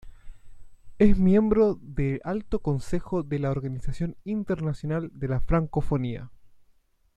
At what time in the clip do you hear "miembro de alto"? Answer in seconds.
1.19-2.57